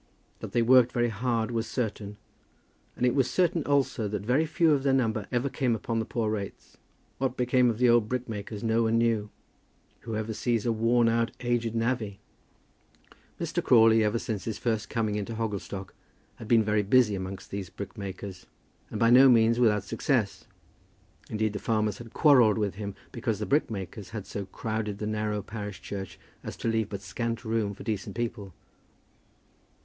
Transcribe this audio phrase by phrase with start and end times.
[0.39, 2.17] That they worked very hard was certain;
[2.95, 6.05] and it was certain also that very few of their number ever came upon the
[6.05, 6.75] poor rates.
[7.19, 9.29] What became of the old brickmakers no one knew.
[9.99, 12.19] Who ever sees a worn out aged navvie?
[13.39, 13.63] Mr.
[13.63, 15.93] Crawley, ever since his first coming into Hogglestock,
[16.37, 18.47] had been very busy among these brickmakers,
[18.89, 20.47] and by no means without success.
[21.29, 25.43] Indeed the farmers had quarrelled with him because the brickmakers had so crowded the narrow
[25.43, 28.55] parish church, as to leave but scant room for decent people.